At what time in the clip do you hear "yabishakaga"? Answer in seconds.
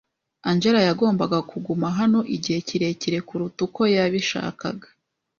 3.95-4.87